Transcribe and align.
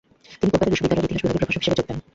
তিনি 0.39 0.49
কলকাতা 0.53 0.71
বিশ্ববিদ্যালয়ের 0.73 1.07
ইতিহাস 1.07 1.21
বিভাগের 1.23 1.41
প্রভাষক 1.45 1.61
হিসেবে 1.63 1.77
যোগ 1.79 1.85
দেন। 1.87 1.99